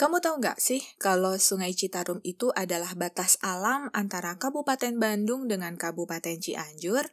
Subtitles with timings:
[0.00, 5.76] Kamu tahu nggak sih kalau Sungai Citarum itu adalah batas alam antara Kabupaten Bandung dengan
[5.76, 7.04] Kabupaten Cianjur?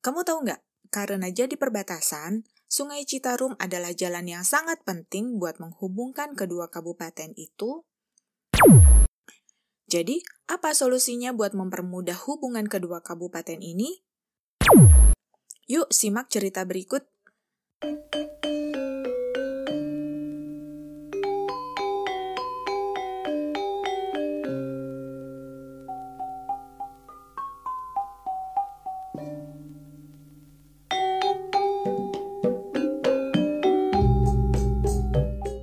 [0.00, 0.64] Kamu tahu nggak?
[0.88, 7.84] Karena jadi perbatasan, Sungai Citarum adalah jalan yang sangat penting buat menghubungkan kedua kabupaten itu.
[9.92, 10.16] Jadi,
[10.48, 14.00] apa solusinya buat mempermudah hubungan kedua kabupaten ini?
[15.68, 17.11] Yuk, simak cerita berikut.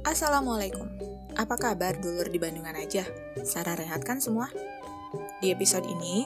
[0.09, 0.89] Assalamualaikum.
[1.37, 3.05] Apa kabar dulur di Bandungan aja?
[3.45, 4.49] Sarah rehat kan semua?
[5.37, 6.25] Di episode ini,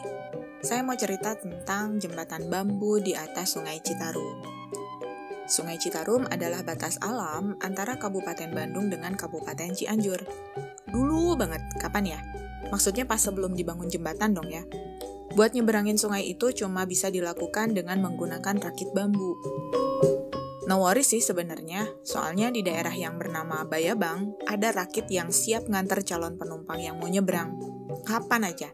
[0.64, 4.40] saya mau cerita tentang jembatan bambu di atas Sungai Citarum.
[5.52, 10.24] Sungai Citarum adalah batas alam antara Kabupaten Bandung dengan Kabupaten Cianjur.
[10.88, 12.20] Dulu banget, kapan ya?
[12.72, 14.64] Maksudnya pas sebelum dibangun jembatan dong ya.
[15.36, 19.36] Buat nyeberangin sungai itu cuma bisa dilakukan dengan menggunakan rakit bambu.
[20.64, 26.08] No worries sih sebenarnya, soalnya di daerah yang bernama Bayabang, ada rakit yang siap ngantar
[26.08, 27.60] calon penumpang yang mau nyebrang.
[28.08, 28.72] Kapan aja.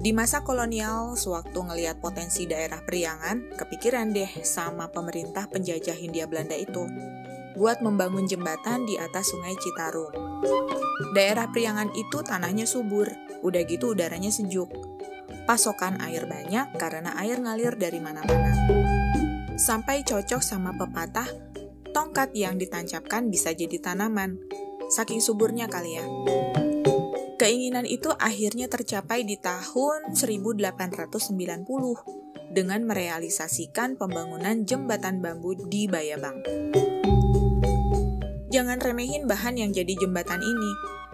[0.00, 6.54] Di masa kolonial, sewaktu ngeliat potensi daerah Priangan, kepikiran deh sama pemerintah penjajah Hindia Belanda
[6.54, 6.86] itu
[7.58, 10.14] buat membangun jembatan di atas sungai Citarum.
[11.12, 13.10] Daerah Priangan itu tanahnya subur,
[13.42, 14.70] udah gitu udaranya sejuk.
[15.50, 19.09] Pasokan air banyak karena air ngalir dari mana-mana
[19.60, 21.28] sampai cocok sama pepatah
[21.92, 24.40] tongkat yang ditancapkan bisa jadi tanaman.
[24.88, 26.06] Saking suburnya kali ya.
[27.36, 31.68] Keinginan itu akhirnya tercapai di tahun 1890
[32.50, 36.42] dengan merealisasikan pembangunan jembatan bambu di Bayabang.
[38.50, 40.72] Jangan remehin bahan yang jadi jembatan ini.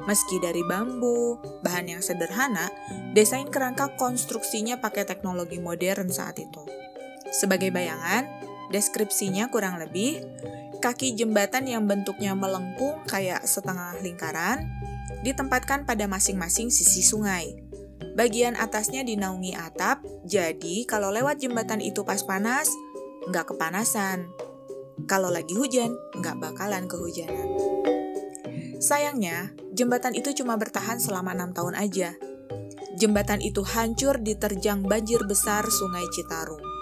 [0.08, 2.72] Meski dari bambu, bahan yang sederhana,
[3.12, 6.86] desain kerangka konstruksinya pakai teknologi modern saat itu.
[7.36, 8.24] Sebagai bayangan,
[8.72, 10.24] deskripsinya kurang lebih
[10.80, 14.64] kaki jembatan yang bentuknya melengkung kayak setengah lingkaran
[15.20, 17.60] ditempatkan pada masing-masing sisi sungai.
[18.16, 22.72] Bagian atasnya dinaungi atap, jadi kalau lewat jembatan itu pas panas,
[23.28, 24.32] nggak kepanasan.
[25.04, 27.48] Kalau lagi hujan, nggak bakalan kehujanan.
[28.80, 32.16] Sayangnya, jembatan itu cuma bertahan selama enam tahun aja.
[32.96, 36.75] Jembatan itu hancur diterjang banjir besar sungai Citarum.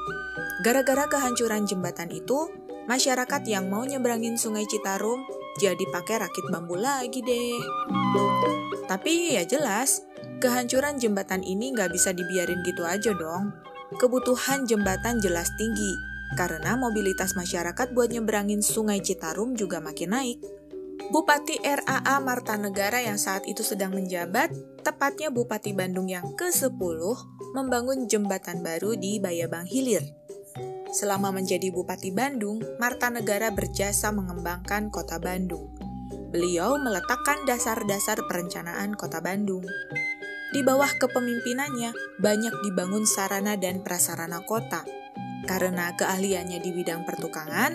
[0.62, 2.53] Gara-gara kehancuran jembatan itu,
[2.87, 5.25] masyarakat yang mau nyebrangin sungai Citarum
[5.59, 7.59] jadi pakai rakit bambu lagi deh.
[8.87, 10.03] Tapi ya jelas,
[10.38, 13.50] kehancuran jembatan ini nggak bisa dibiarin gitu aja dong.
[13.94, 15.94] Kebutuhan jembatan jelas tinggi,
[16.34, 20.38] karena mobilitas masyarakat buat nyebrangin sungai Citarum juga makin naik.
[21.10, 24.50] Bupati RAA Marta Negara yang saat itu sedang menjabat,
[24.82, 27.00] tepatnya Bupati Bandung yang ke-10,
[27.54, 30.24] membangun jembatan baru di Bayabang Hilir.
[30.94, 35.75] Selama menjadi Bupati Bandung, Marta Negara berjasa mengembangkan kota Bandung.
[36.31, 39.66] Beliau meletakkan dasar-dasar perencanaan kota Bandung.
[40.55, 44.87] Di bawah kepemimpinannya, banyak dibangun sarana dan prasarana kota.
[45.50, 47.75] Karena keahliannya di bidang pertukangan,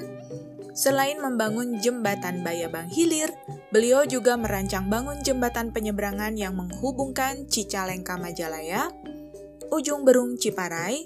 [0.72, 3.36] selain membangun jembatan Bayabang Hilir,
[3.75, 8.88] beliau juga merancang bangun jembatan penyeberangan yang menghubungkan Cicalengka Majalaya,
[9.75, 11.03] Ujung Berung Ciparai,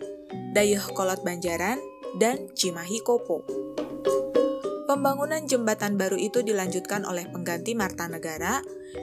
[0.53, 1.81] Dayuh Kolot Banjaran,
[2.17, 3.45] dan Cimahi Kopo.
[4.83, 8.59] Pembangunan jembatan baru itu dilanjutkan oleh pengganti Marta Negara,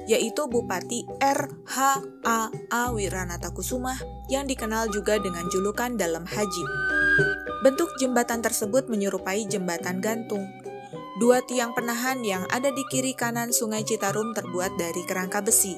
[0.07, 2.83] yaitu Bupati R.H.A.A.
[2.93, 3.97] Wiranata Kusuma
[4.29, 6.65] yang dikenal juga dengan julukan dalam haji.
[7.67, 10.47] Bentuk jembatan tersebut menyerupai jembatan gantung.
[11.19, 15.77] Dua tiang penahan yang ada di kiri kanan sungai Citarum terbuat dari kerangka besi.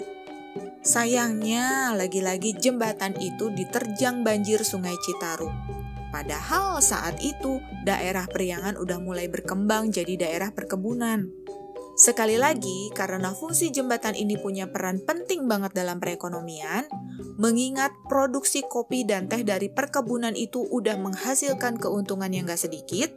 [0.82, 5.81] Sayangnya, lagi-lagi jembatan itu diterjang banjir sungai Citarum.
[6.12, 7.59] Padahal saat itu
[7.89, 11.33] daerah Priangan udah mulai berkembang jadi daerah perkebunan.
[11.93, 16.88] Sekali lagi, karena fungsi jembatan ini punya peran penting banget dalam perekonomian,
[17.37, 23.12] mengingat produksi kopi dan teh dari perkebunan itu udah menghasilkan keuntungan yang gak sedikit,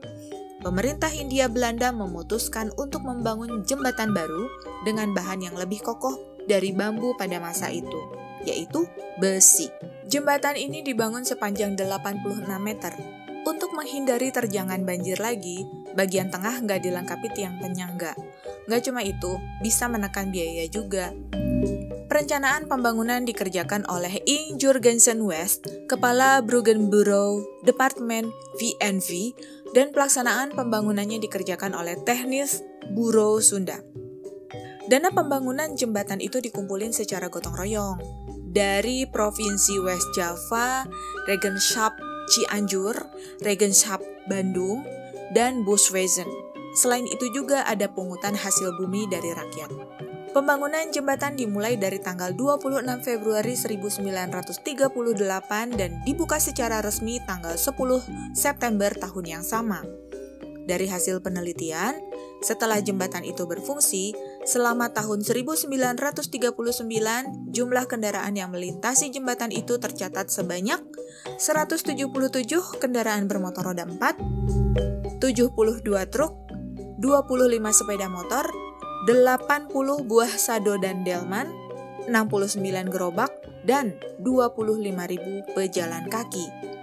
[0.59, 4.44] pemerintah Hindia Belanda memutuskan untuk membangun jembatan baru
[4.83, 8.00] dengan bahan yang lebih kokoh dari bambu pada masa itu,
[8.44, 8.83] yaitu
[9.24, 9.71] besi.
[10.05, 12.93] Jembatan ini dibangun sepanjang 86 meter.
[13.45, 15.65] Untuk menghindari terjangan banjir lagi,
[15.97, 18.13] bagian tengah nggak dilengkapi tiang penyangga.
[18.69, 21.09] Nggak cuma itu, bisa menekan biaya juga.
[22.05, 28.29] Perencanaan pembangunan dikerjakan oleh Ing Jurgensen West, Kepala Bureau, Departemen
[28.61, 29.09] VNV,
[29.73, 32.61] dan pelaksanaan pembangunannya dikerjakan oleh Teknis
[32.93, 33.81] Bureau Sunda.
[34.85, 37.97] Dana pembangunan jembatan itu dikumpulin secara gotong royong
[38.53, 40.85] dari Provinsi West Java,
[41.25, 41.97] Regenschaft
[42.29, 42.93] Cianjur,
[43.41, 44.85] Regenschaft Bandung,
[45.33, 46.29] dan Buswezen.
[46.77, 49.73] Selain itu juga ada pungutan hasil bumi dari rakyat.
[50.37, 54.61] Pembangunan jembatan dimulai dari tanggal 26 Februari 1938
[55.73, 57.73] dan dibuka secara resmi tanggal 10
[58.38, 59.81] September tahun yang sama.
[60.65, 61.93] Dari hasil penelitian,
[62.41, 66.53] setelah jembatan itu berfungsi, selama tahun 1939
[67.50, 70.80] jumlah kendaraan yang melintasi jembatan itu tercatat sebanyak
[71.42, 72.06] 177
[72.77, 75.81] kendaraan bermotor roda 4, 72
[76.13, 76.33] truk,
[77.01, 78.45] 25 sepeda motor,
[79.09, 81.50] 80 buah sado dan delman,
[82.06, 83.33] 69 gerobak,
[83.65, 86.75] dan 25.000 pejalan kaki.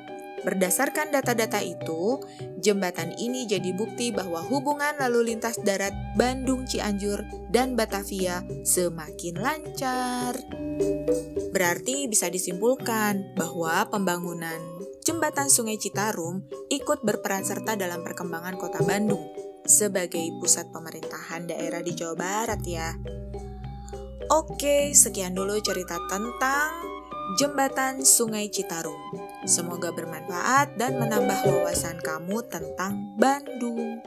[0.42, 2.18] Berdasarkan data-data itu,
[2.58, 7.22] jembatan ini jadi bukti bahwa hubungan lalu lintas darat Bandung, Cianjur,
[7.54, 10.34] dan Batavia semakin lancar.
[11.54, 14.58] Berarti bisa disimpulkan bahwa pembangunan
[15.06, 19.22] jembatan Sungai Citarum ikut berperan serta dalam perkembangan kota Bandung
[19.62, 22.90] sebagai pusat pemerintahan daerah di Jawa Barat ya.
[24.32, 26.91] Oke, sekian dulu cerita tentang
[27.38, 28.98] jembatan Sungai Citarum.
[29.48, 34.02] Semoga bermanfaat dan menambah wawasan kamu tentang Bandung.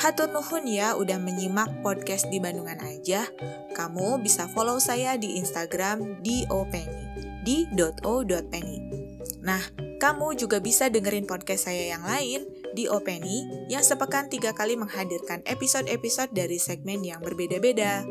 [0.00, 3.28] Hatur nuhun ya udah menyimak podcast di Bandungan aja.
[3.76, 7.12] Kamu bisa follow saya di Instagram di openi
[7.42, 7.66] di
[8.06, 8.78] .o.penny.
[9.42, 9.62] Nah,
[9.98, 15.42] kamu juga bisa dengerin podcast saya yang lain di Openi yang sepekan tiga kali menghadirkan
[15.44, 18.06] episode-episode dari segmen yang berbeda-beda.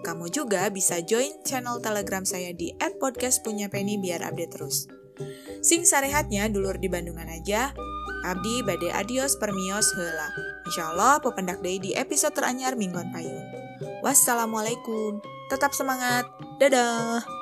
[0.00, 4.88] Kamu juga bisa join channel telegram saya di @podcastpunyapenny biar update terus.
[5.60, 7.76] Sing sarehatnya dulur di Bandungan aja.
[8.24, 10.28] Abdi bade adios permios hela.
[10.68, 13.44] Insyaallah pependak day di episode teranyar mingguan payung.
[14.04, 15.20] Wassalamualaikum.
[15.48, 16.28] Tetap semangat.
[16.60, 17.39] Dadah.